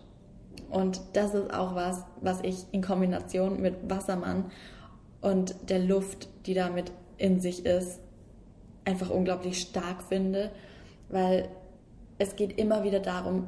Und 0.69 1.01
das 1.13 1.33
ist 1.33 1.53
auch 1.53 1.75
was, 1.75 2.03
was 2.21 2.41
ich 2.41 2.65
in 2.71 2.81
Kombination 2.81 3.61
mit 3.61 3.89
Wassermann 3.89 4.45
und 5.21 5.55
der 5.69 5.79
Luft, 5.79 6.29
die 6.45 6.53
damit 6.53 6.91
in 7.17 7.39
sich 7.39 7.65
ist, 7.65 7.99
einfach 8.85 9.09
unglaublich 9.09 9.61
stark 9.61 10.03
finde, 10.03 10.51
weil 11.09 11.49
es 12.17 12.35
geht 12.35 12.57
immer 12.57 12.83
wieder 12.83 12.99
darum, 12.99 13.47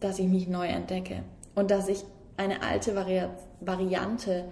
dass 0.00 0.18
ich 0.18 0.26
mich 0.26 0.48
neu 0.48 0.66
entdecke 0.66 1.22
und 1.54 1.70
dass 1.70 1.88
ich 1.88 2.04
eine 2.36 2.62
alte 2.62 2.94
Vari 2.94 3.22
Variante 3.60 4.44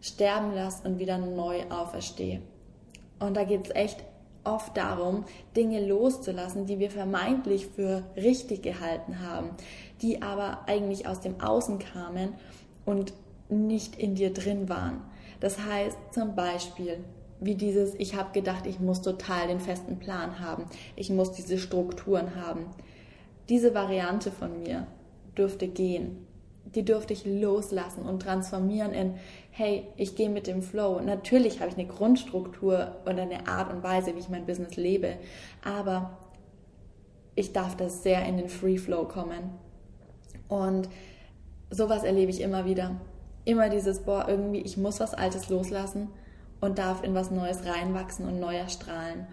sterben 0.00 0.54
lasse 0.54 0.86
und 0.86 0.98
wieder 0.98 1.18
neu 1.18 1.62
auferstehe. 1.70 2.40
Und 3.18 3.36
da 3.36 3.44
geht 3.44 3.64
es 3.64 3.74
echt 3.74 4.04
oft 4.44 4.76
darum, 4.76 5.24
Dinge 5.56 5.86
loszulassen, 5.86 6.66
die 6.66 6.78
wir 6.78 6.90
vermeintlich 6.90 7.66
für 7.66 8.04
richtig 8.16 8.62
gehalten 8.62 9.20
haben, 9.20 9.50
die 10.02 10.22
aber 10.22 10.60
eigentlich 10.66 11.06
aus 11.06 11.20
dem 11.20 11.40
Außen 11.40 11.78
kamen 11.78 12.34
und 12.84 13.14
nicht 13.48 13.96
in 13.96 14.14
dir 14.14 14.32
drin 14.32 14.68
waren. 14.68 15.02
Das 15.40 15.58
heißt 15.58 15.98
zum 16.12 16.34
Beispiel, 16.34 16.98
wie 17.40 17.54
dieses, 17.54 17.94
ich 17.96 18.14
habe 18.14 18.32
gedacht, 18.32 18.66
ich 18.66 18.80
muss 18.80 19.02
total 19.02 19.48
den 19.48 19.60
festen 19.60 19.98
Plan 19.98 20.40
haben, 20.40 20.64
ich 20.96 21.10
muss 21.10 21.32
diese 21.32 21.58
Strukturen 21.58 22.36
haben. 22.36 22.66
Diese 23.48 23.74
Variante 23.74 24.30
von 24.30 24.62
mir 24.62 24.86
dürfte 25.36 25.68
gehen. 25.68 26.26
Die 26.64 26.84
dürfte 26.84 27.12
ich 27.12 27.24
loslassen 27.24 28.02
und 28.04 28.20
transformieren 28.22 28.92
in, 28.92 29.14
hey, 29.50 29.86
ich 29.96 30.16
gehe 30.16 30.30
mit 30.30 30.46
dem 30.46 30.62
Flow. 30.62 31.00
Natürlich 31.00 31.60
habe 31.60 31.70
ich 31.70 31.78
eine 31.78 31.86
Grundstruktur 31.86 32.96
und 33.04 33.18
eine 33.18 33.46
Art 33.46 33.72
und 33.72 33.82
Weise, 33.82 34.14
wie 34.14 34.20
ich 34.20 34.28
mein 34.28 34.46
Business 34.46 34.76
lebe, 34.76 35.16
aber 35.62 36.18
ich 37.36 37.52
darf 37.52 37.76
das 37.76 38.02
sehr 38.02 38.24
in 38.24 38.36
den 38.36 38.48
Free 38.48 38.78
Flow 38.78 39.04
kommen. 39.04 39.50
Und 40.48 40.88
sowas 41.70 42.04
erlebe 42.04 42.30
ich 42.30 42.40
immer 42.40 42.64
wieder. 42.64 43.00
Immer 43.44 43.68
dieses, 43.68 44.00
boah, 44.00 44.26
irgendwie, 44.28 44.60
ich 44.60 44.76
muss 44.76 45.00
was 45.00 45.14
Altes 45.14 45.48
loslassen 45.48 46.08
und 46.60 46.78
darf 46.78 47.02
in 47.02 47.14
was 47.14 47.30
Neues 47.30 47.66
reinwachsen 47.66 48.26
und 48.26 48.40
neuer 48.40 48.68
strahlen. 48.68 49.26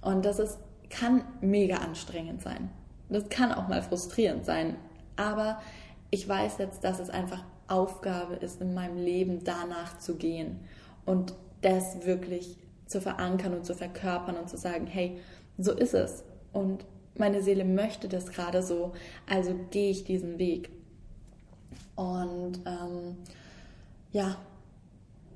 Und 0.00 0.24
das 0.24 0.38
ist, 0.38 0.58
kann 0.90 1.24
mega 1.40 1.76
anstrengend 1.76 2.42
sein. 2.42 2.70
Das 3.08 3.28
kann 3.28 3.52
auch 3.52 3.68
mal 3.68 3.82
frustrierend 3.82 4.44
sein. 4.44 4.76
Aber 5.16 5.60
ich 6.10 6.28
weiß 6.28 6.58
jetzt, 6.58 6.84
dass 6.84 7.00
es 7.00 7.10
einfach 7.10 7.44
Aufgabe 7.68 8.36
ist, 8.36 8.60
in 8.60 8.74
meinem 8.74 8.96
Leben 8.96 9.42
danach 9.44 9.98
zu 9.98 10.16
gehen 10.16 10.60
und 11.04 11.34
das 11.62 12.06
wirklich 12.06 12.56
zu 12.86 13.00
verankern 13.00 13.54
und 13.54 13.66
zu 13.66 13.74
verkörpern 13.74 14.36
und 14.36 14.48
zu 14.48 14.56
sagen, 14.56 14.86
hey, 14.86 15.18
so 15.58 15.72
ist 15.72 15.94
es. 15.94 16.22
Und 16.52 16.84
meine 17.16 17.42
Seele 17.42 17.64
möchte 17.64 18.08
das 18.08 18.30
gerade 18.30 18.62
so, 18.62 18.92
also 19.28 19.54
gehe 19.70 19.90
ich 19.90 20.04
diesen 20.04 20.38
Weg. 20.38 20.70
Und 21.96 22.60
ähm, 22.66 23.16
ja, 24.12 24.36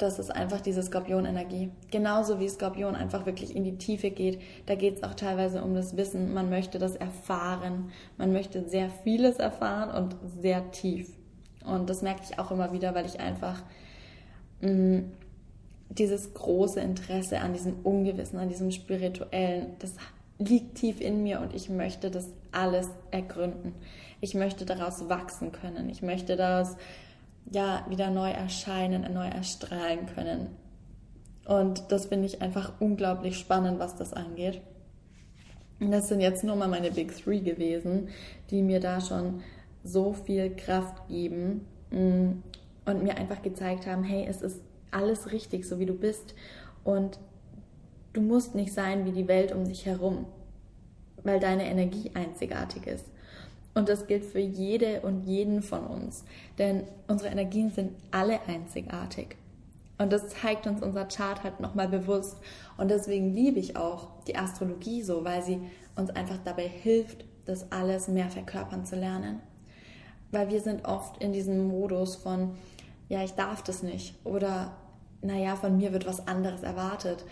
das 0.03 0.19
ist 0.19 0.31
einfach 0.31 0.61
diese 0.61 0.83
Skorpionenergie. 0.83 1.71
Genauso 1.91 2.41
wie 2.41 2.49
Skorpion 2.49 2.97
einfach 2.97 3.27
wirklich 3.27 3.55
in 3.55 3.65
die 3.65 3.77
Tiefe 3.77 4.11
geht. 4.11 4.41
Da 4.67 4.75
geht 4.75 4.97
es 4.97 5.03
auch 5.03 5.15
teilweise 5.15 5.63
um 5.63 5.75
das 5.75 5.97
Wissen. 5.97 6.33
Man 6.33 6.49
möchte 6.49 6.79
das 6.79 6.97
erfahren. 6.97 7.93
Man 8.17 8.33
möchte 8.33 8.69
sehr 8.69 8.89
vieles 8.89 9.37
erfahren 9.37 9.91
und 9.91 10.17
sehr 10.41 10.71
tief. 10.71 11.13
Und 11.65 11.91
das 11.91 12.01
merke 12.01 12.23
ich 12.25 12.39
auch 12.39 12.51
immer 12.51 12.73
wieder, 12.73 12.95
weil 12.95 13.05
ich 13.05 13.21
einfach 13.21 13.63
mh, 14.63 14.71
mm, 14.71 15.13
dieses 15.91 16.33
große 16.33 16.81
Interesse 16.81 17.41
an 17.41 17.53
diesem 17.53 17.81
Ungewissen, 17.83 18.39
an 18.39 18.49
diesem 18.49 18.71
Spirituellen, 18.71 19.75
das 19.81 19.95
liegt 20.39 20.77
tief 20.77 21.01
in 21.01 21.23
mir 21.23 21.41
und 21.41 21.55
ich 21.55 21.69
möchte 21.69 22.11
das 22.11 22.29
alles 22.53 22.89
ergründen. 23.11 23.75
Ich 24.23 24.35
möchte 24.35 24.65
daraus 24.65 25.09
wachsen 25.09 25.53
können. 25.53 25.91
Ich 25.91 26.01
möchte 26.01 26.37
daraus 26.37 26.77
ja 27.51 27.85
wieder 27.89 28.11
neu 28.11 28.31
erscheinen, 28.31 29.13
neu 29.13 29.27
erstrahlen 29.27 30.07
können. 30.07 30.49
Und 31.47 31.91
das 31.91 32.07
finde 32.07 32.27
ich 32.27 32.43
einfach 32.43 32.75
unglaublich 32.81 33.39
spannend, 33.39 33.79
was 33.79 33.97
das 33.97 34.13
angeht. 34.13 34.61
Und 35.81 35.91
das 35.91 36.09
sind 36.09 36.21
jetzt 36.21 36.45
nur 36.45 36.57
mal 36.57 36.69
meine 36.69 36.91
Big 36.91 37.17
Three 37.17 37.41
gewesen, 37.41 38.09
die 38.51 38.63
mir 38.63 38.81
da 38.81 39.01
schon 39.01 39.43
so 39.83 40.13
viel 40.13 40.55
Kraft 40.55 41.09
geben 41.09 41.67
mm, 41.91 42.43
und 42.85 43.03
mir 43.03 43.17
einfach 43.17 43.43
gezeigt 43.43 43.87
haben, 43.87 44.05
hey, 44.05 44.27
es 44.29 44.43
ist 44.43 44.61
alles 44.91 45.33
richtig, 45.33 45.67
so 45.67 45.79
wie 45.79 45.87
du 45.87 45.95
bist. 45.95 46.35
Und 46.85 47.19
du 48.13 48.21
musst 48.21 48.55
nicht 48.55 48.73
sein 48.73 49.07
wie 49.07 49.13
die 49.13 49.29
Welt 49.29 49.53
um 49.53 49.65
dich 49.65 49.87
herum, 49.87 50.27
weil 51.23 51.41
deine 51.41 51.65
Energie 51.65 52.11
einzigartig 52.15 52.87
ist. 52.87 53.07
Und 53.81 53.89
das 53.89 54.07
gilt 54.07 54.27
für 54.27 54.41
jede 54.41 55.01
und 55.01 55.23
jeden 55.23 55.63
von 55.63 55.87
uns. 55.87 56.23
Denn 56.59 56.85
unsere 57.09 57.31
Energien 57.31 57.71
sind 57.71 57.93
alle 58.11 58.39
einzigartig. 58.47 59.37
Und 59.97 60.13
das 60.13 60.29
zeigt 60.29 60.67
uns 60.67 60.83
unser 60.83 61.07
Chart 61.07 61.43
halt 61.43 61.61
nochmal 61.61 61.89
bewusst. 61.89 62.37
Und 62.77 62.91
deswegen 62.91 63.33
liebe 63.33 63.59
ich 63.59 63.79
auch 63.79 64.09
die 64.27 64.37
Astrologie 64.37 65.01
so, 65.01 65.25
weil 65.25 65.43
sie 65.43 65.63
uns 65.97 66.11
einfach 66.11 66.37
dabei 66.45 66.69
hilft, 66.69 67.25
das 67.47 67.73
alles 67.73 68.09
mehr 68.09 68.29
verkörpern 68.29 68.85
zu 68.85 68.97
lernen. 68.97 69.41
Weil 70.31 70.51
wir 70.51 70.61
sind 70.61 70.85
oft 70.85 71.17
in 71.23 71.33
diesem 71.33 71.67
Modus 71.67 72.17
von, 72.17 72.59
ja, 73.09 73.25
ich 73.25 73.33
darf 73.33 73.63
das 73.63 73.83
nicht. 73.83 74.15
Oder, 74.27 74.77
naja, 75.23 75.57
von 75.57 75.79
mir 75.79 75.95
wird 75.95 76.07
was 76.07 76.29
anderes 76.29 76.63
erwartet. 76.63 77.25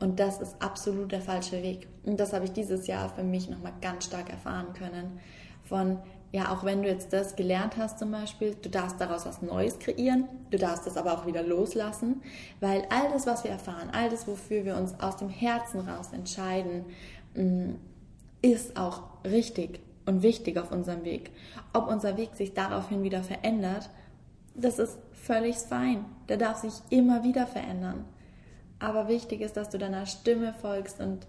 Und 0.00 0.20
das 0.20 0.38
ist 0.38 0.60
absolut 0.60 1.12
der 1.12 1.22
falsche 1.22 1.62
Weg. 1.62 1.88
Und 2.02 2.20
das 2.20 2.34
habe 2.34 2.44
ich 2.44 2.52
dieses 2.52 2.88
Jahr 2.88 3.08
für 3.08 3.24
mich 3.24 3.48
nochmal 3.48 3.72
ganz 3.80 4.04
stark 4.04 4.28
erfahren 4.28 4.74
können 4.74 5.18
von, 5.64 5.98
ja, 6.32 6.52
auch 6.52 6.64
wenn 6.64 6.82
du 6.82 6.88
jetzt 6.88 7.12
das 7.12 7.36
gelernt 7.36 7.76
hast 7.76 7.98
zum 7.98 8.10
Beispiel, 8.10 8.54
du 8.60 8.68
darfst 8.68 9.00
daraus 9.00 9.26
was 9.26 9.42
Neues 9.42 9.78
kreieren, 9.78 10.28
du 10.50 10.58
darfst 10.58 10.86
das 10.86 10.96
aber 10.96 11.12
auch 11.14 11.26
wieder 11.26 11.42
loslassen, 11.42 12.22
weil 12.60 12.84
all 12.90 13.10
das, 13.12 13.26
was 13.26 13.44
wir 13.44 13.50
erfahren, 13.50 13.90
all 13.92 14.10
das, 14.10 14.26
wofür 14.26 14.64
wir 14.64 14.76
uns 14.76 14.98
aus 15.00 15.16
dem 15.16 15.28
Herzen 15.28 15.80
raus 15.80 16.08
entscheiden, 16.12 16.84
mm, 17.34 17.74
ist 18.42 18.76
auch 18.76 19.02
richtig 19.24 19.80
und 20.06 20.22
wichtig 20.22 20.58
auf 20.58 20.70
unserem 20.70 21.04
Weg. 21.04 21.30
Ob 21.72 21.88
unser 21.88 22.16
Weg 22.16 22.34
sich 22.34 22.52
daraufhin 22.52 23.02
wieder 23.02 23.22
verändert, 23.22 23.88
das 24.54 24.78
ist 24.78 24.98
völlig 25.12 25.56
fein. 25.56 26.04
Der 26.28 26.36
darf 26.36 26.58
sich 26.58 26.74
immer 26.90 27.24
wieder 27.24 27.46
verändern. 27.46 28.04
Aber 28.78 29.08
wichtig 29.08 29.40
ist, 29.40 29.56
dass 29.56 29.70
du 29.70 29.78
deiner 29.78 30.06
Stimme 30.06 30.52
folgst 30.60 31.00
und 31.00 31.26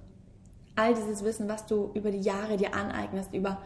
all 0.76 0.94
dieses 0.94 1.24
Wissen, 1.24 1.48
was 1.48 1.66
du 1.66 1.92
über 1.94 2.12
die 2.12 2.22
Jahre 2.22 2.58
dir 2.58 2.74
aneignest, 2.74 3.34
über 3.34 3.62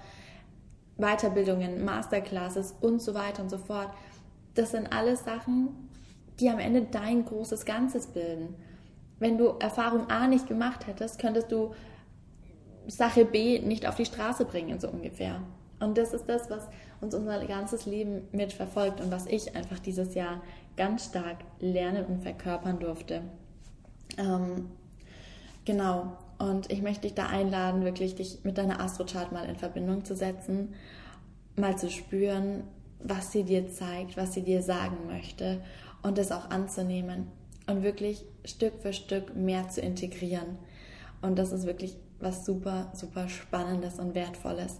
Weiterbildungen, 0.99 1.83
Masterclasses 1.83 2.75
und 2.81 3.01
so 3.01 3.13
weiter 3.13 3.41
und 3.41 3.49
so 3.49 3.57
fort. 3.57 3.89
Das 4.53 4.71
sind 4.71 4.91
alles 4.93 5.23
Sachen, 5.23 5.89
die 6.39 6.49
am 6.49 6.59
Ende 6.59 6.83
dein 6.83 7.25
großes 7.25 7.65
Ganzes 7.65 8.07
bilden. 8.07 8.55
Wenn 9.17 9.37
du 9.37 9.55
Erfahrung 9.59 10.09
A 10.09 10.27
nicht 10.27 10.47
gemacht 10.47 10.87
hättest, 10.87 11.19
könntest 11.19 11.51
du 11.51 11.73
Sache 12.87 13.25
B 13.25 13.59
nicht 13.59 13.87
auf 13.87 13.95
die 13.95 14.05
Straße 14.05 14.45
bringen, 14.45 14.79
so 14.79 14.89
ungefähr. 14.89 15.41
Und 15.79 15.97
das 15.97 16.13
ist 16.13 16.25
das, 16.27 16.49
was 16.49 16.67
uns 17.01 17.15
unser 17.15 17.45
ganzes 17.45 17.85
Leben 17.85 18.27
mit 18.31 18.51
verfolgt 18.51 18.99
und 18.99 19.11
was 19.11 19.25
ich 19.25 19.55
einfach 19.55 19.79
dieses 19.79 20.13
Jahr 20.13 20.41
ganz 20.75 21.05
stark 21.05 21.37
lernen 21.59 22.05
und 22.05 22.23
verkörpern 22.23 22.79
durfte. 22.79 23.21
Ähm, 24.17 24.69
genau. 25.65 26.17
Und 26.39 26.71
ich 26.71 26.81
möchte 26.81 27.01
dich 27.01 27.13
da 27.13 27.27
einladen, 27.27 27.83
wirklich 27.83 28.15
dich 28.15 28.39
mit 28.43 28.57
deiner 28.57 28.79
Astrochart 28.79 29.31
mal 29.31 29.45
in 29.45 29.57
Verbindung 29.57 30.05
zu 30.05 30.15
setzen, 30.15 30.73
mal 31.57 31.77
zu 31.77 31.91
spüren, 31.91 32.63
was 33.03 33.31
sie 33.31 33.43
dir 33.43 33.69
zeigt, 33.69 34.17
was 34.17 34.33
sie 34.33 34.41
dir 34.41 34.61
sagen 34.61 35.07
möchte 35.07 35.61
und 36.01 36.17
das 36.17 36.31
auch 36.31 36.49
anzunehmen 36.49 37.27
und 37.67 37.83
wirklich 37.83 38.25
Stück 38.45 38.73
für 38.81 38.93
Stück 38.93 39.35
mehr 39.35 39.69
zu 39.69 39.81
integrieren. 39.81 40.57
Und 41.21 41.37
das 41.37 41.51
ist 41.51 41.65
wirklich 41.65 41.97
was 42.19 42.45
super, 42.45 42.91
super 42.93 43.29
Spannendes 43.29 43.99
und 43.99 44.15
Wertvolles. 44.15 44.79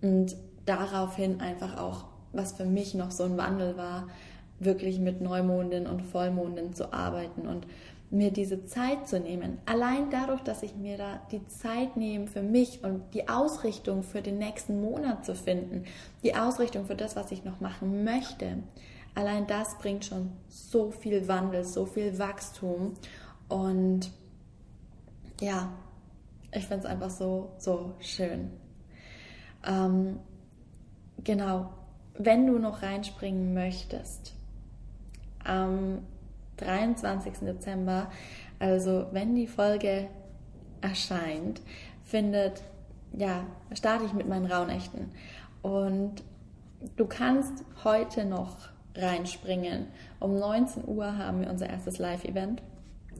Und 0.00 0.36
daraufhin 0.66 1.40
einfach 1.40 1.78
auch, 1.78 2.04
was 2.32 2.52
für 2.52 2.64
mich 2.64 2.94
noch 2.94 3.10
so 3.10 3.24
ein 3.24 3.36
Wandel 3.36 3.76
war, 3.76 4.08
wirklich 4.60 4.98
mit 4.98 5.20
Neumonden 5.20 5.86
und 5.86 6.02
Vollmonden 6.02 6.74
zu 6.74 6.92
arbeiten 6.92 7.46
und 7.46 7.66
mir 8.10 8.32
diese 8.32 8.64
Zeit 8.64 9.08
zu 9.08 9.20
nehmen. 9.20 9.58
Allein 9.66 10.10
dadurch, 10.10 10.40
dass 10.42 10.62
ich 10.64 10.74
mir 10.74 10.98
da 10.98 11.20
die 11.30 11.46
Zeit 11.46 11.96
nehme 11.96 12.26
für 12.26 12.42
mich 12.42 12.82
und 12.82 13.14
die 13.14 13.28
Ausrichtung 13.28 14.02
für 14.02 14.20
den 14.20 14.38
nächsten 14.38 14.80
Monat 14.80 15.24
zu 15.24 15.34
finden, 15.34 15.84
die 16.24 16.34
Ausrichtung 16.34 16.86
für 16.86 16.96
das, 16.96 17.14
was 17.14 17.30
ich 17.30 17.44
noch 17.44 17.60
machen 17.60 18.02
möchte. 18.02 18.58
Allein 19.14 19.46
das 19.46 19.78
bringt 19.78 20.04
schon 20.04 20.32
so 20.48 20.90
viel 20.90 21.28
Wandel, 21.28 21.64
so 21.64 21.86
viel 21.86 22.18
Wachstum 22.18 22.94
und 23.48 24.10
ja, 25.40 25.72
ich 26.52 26.66
finde 26.66 26.84
es 26.84 26.90
einfach 26.90 27.10
so, 27.10 27.52
so 27.58 27.94
schön. 28.00 28.50
Ähm, 29.66 30.18
genau, 31.22 31.70
wenn 32.14 32.46
du 32.46 32.58
noch 32.58 32.82
reinspringen 32.82 33.54
möchtest, 33.54 34.34
am 35.44 36.02
23. 36.60 37.38
Dezember, 37.40 38.10
also 38.58 39.06
wenn 39.12 39.34
die 39.34 39.46
Folge 39.46 40.08
erscheint, 40.80 41.60
findet, 42.04 42.62
ja, 43.12 43.44
starte 43.72 44.04
ich 44.04 44.12
mit 44.12 44.28
meinen 44.28 44.46
Rauhnächten. 44.46 45.10
Und 45.62 46.22
du 46.96 47.06
kannst 47.06 47.64
heute 47.84 48.24
noch 48.24 48.56
reinspringen. 48.94 49.86
Um 50.18 50.38
19 50.38 50.86
Uhr 50.86 51.16
haben 51.18 51.40
wir 51.42 51.50
unser 51.50 51.68
erstes 51.68 51.98
Live-Event. 51.98 52.62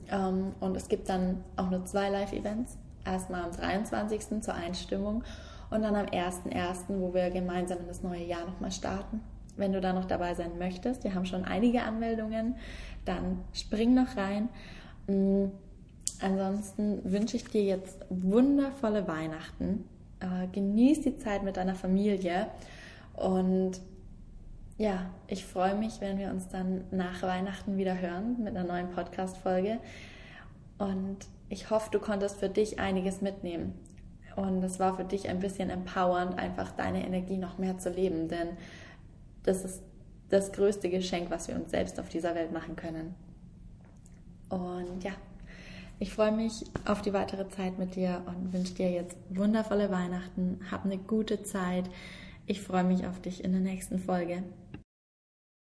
Ähm, 0.09 0.53
und 0.59 0.75
es 0.75 0.87
gibt 0.87 1.09
dann 1.09 1.43
auch 1.55 1.69
nur 1.69 1.85
zwei 1.85 2.09
Live-Events. 2.09 2.77
Erstmal 3.05 3.43
am 3.43 3.51
23. 3.51 4.41
zur 4.41 4.53
Einstimmung 4.53 5.23
und 5.69 5.81
dann 5.81 5.95
am 5.95 6.05
1.1., 6.05 6.85
wo 6.89 7.13
wir 7.13 7.29
gemeinsam 7.31 7.79
in 7.79 7.87
das 7.87 8.03
neue 8.03 8.23
Jahr 8.23 8.45
nochmal 8.45 8.71
starten. 8.71 9.21
Wenn 9.57 9.73
du 9.73 9.81
da 9.81 9.93
noch 9.93 10.05
dabei 10.05 10.33
sein 10.33 10.57
möchtest, 10.59 11.03
wir 11.03 11.13
haben 11.13 11.25
schon 11.25 11.45
einige 11.45 11.83
Anmeldungen, 11.83 12.55
dann 13.05 13.39
spring 13.53 13.93
noch 13.93 14.15
rein. 14.17 14.49
Mm, 15.07 15.45
ansonsten 16.21 16.99
wünsche 17.03 17.37
ich 17.37 17.45
dir 17.45 17.63
jetzt 17.63 17.97
wundervolle 18.09 19.07
Weihnachten. 19.07 19.85
Äh, 20.19 20.47
genieß 20.51 21.01
die 21.01 21.17
Zeit 21.17 21.43
mit 21.43 21.57
deiner 21.57 21.75
Familie 21.75 22.47
und 23.13 23.81
ja, 24.77 25.11
ich 25.27 25.45
freue 25.45 25.75
mich, 25.75 26.01
wenn 26.01 26.17
wir 26.17 26.31
uns 26.31 26.47
dann 26.47 26.85
nach 26.89 27.21
Weihnachten 27.21 27.77
wieder 27.77 27.99
hören 27.99 28.37
mit 28.43 28.55
einer 28.55 28.63
neuen 28.63 28.89
Podcast-Folge. 28.89 29.77
Und 30.79 31.17
ich 31.49 31.69
hoffe, 31.69 31.89
du 31.91 31.99
konntest 31.99 32.39
für 32.39 32.49
dich 32.49 32.79
einiges 32.79 33.21
mitnehmen. 33.21 33.73
Und 34.35 34.63
es 34.63 34.79
war 34.79 34.95
für 34.95 35.03
dich 35.03 35.29
ein 35.29 35.39
bisschen 35.39 35.69
empowernd, 35.69 36.39
einfach 36.39 36.71
deine 36.71 37.05
Energie 37.05 37.37
noch 37.37 37.59
mehr 37.59 37.77
zu 37.77 37.91
leben. 37.91 38.27
Denn 38.27 38.47
das 39.43 39.63
ist 39.63 39.83
das 40.31 40.51
größte 40.51 40.89
Geschenk, 40.89 41.29
was 41.29 41.47
wir 41.47 41.55
uns 41.55 41.71
selbst 41.71 41.99
auf 41.99 42.09
dieser 42.09 42.35
Welt 42.35 42.51
machen 42.51 42.75
können. 42.75 43.13
Und 44.49 45.03
ja, 45.03 45.11
ich 45.99 46.13
freue 46.13 46.31
mich 46.31 46.65
auf 46.85 47.01
die 47.01 47.13
weitere 47.13 47.47
Zeit 47.49 47.77
mit 47.77 47.95
dir 47.95 48.23
und 48.25 48.53
wünsche 48.53 48.73
dir 48.73 48.89
jetzt 48.89 49.15
wundervolle 49.29 49.91
Weihnachten. 49.91 50.59
Hab 50.71 50.85
eine 50.85 50.97
gute 50.97 51.43
Zeit. 51.43 51.89
Ich 52.47 52.61
freue 52.61 52.83
mich 52.83 53.05
auf 53.05 53.21
dich 53.21 53.43
in 53.43 53.51
der 53.51 53.61
nächsten 53.61 53.99
Folge. 53.99 54.43